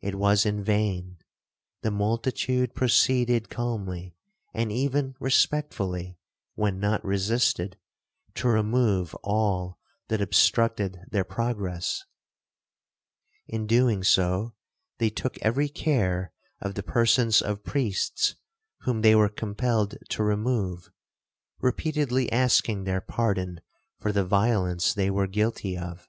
It 0.00 0.14
was 0.14 0.46
in 0.46 0.62
vain; 0.62 1.18
the 1.82 1.90
multitude 1.90 2.72
proceeded 2.72 3.48
calmly, 3.50 4.14
and 4.54 4.70
even 4.70 5.16
respectfully, 5.18 6.18
(when 6.54 6.78
not 6.78 7.04
resisted), 7.04 7.76
to 8.36 8.46
remove 8.48 9.12
all 9.24 9.80
that 10.06 10.20
obstructed 10.20 11.00
their 11.10 11.24
progress; 11.24 12.04
in 13.48 13.66
doing 13.66 14.04
so, 14.04 14.54
they 14.98 15.10
took 15.10 15.36
every 15.42 15.68
care 15.68 16.32
of 16.60 16.74
the 16.76 16.84
persons 16.84 17.42
of 17.42 17.64
priests 17.64 18.36
whom 18.82 19.00
they 19.02 19.16
were 19.16 19.28
compelled 19.28 19.96
to 20.10 20.22
remove, 20.22 20.90
repeatedly 21.58 22.30
asking 22.30 22.84
their 22.84 23.00
pardon 23.00 23.60
for 23.98 24.12
the 24.12 24.24
violence 24.24 24.94
they 24.94 25.10
were 25.10 25.26
guilty 25.26 25.76
of. 25.76 26.08